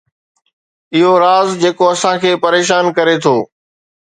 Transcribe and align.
اهو 0.95 1.11
راز 1.23 1.47
جيڪو 1.61 1.85
اسان 1.93 2.15
کي 2.21 2.31
پريشان 2.45 2.83
ڪري 2.97 3.15
ٿو 3.23 3.35